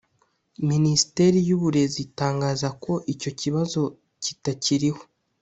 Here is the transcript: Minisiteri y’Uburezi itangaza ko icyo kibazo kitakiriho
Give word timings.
Minisiteri 0.69 1.37
y’Uburezi 1.47 1.97
itangaza 2.07 2.67
ko 2.83 2.93
icyo 3.13 3.31
kibazo 3.39 3.81
kitakiriho 4.23 5.01